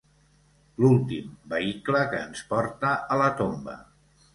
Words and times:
L'últim 0.83 1.29
vehicle 1.53 2.03
que 2.15 2.25
ens 2.31 2.45
porta 2.55 2.99
a 3.19 3.23
la 3.25 3.33
tomba. 3.45 3.83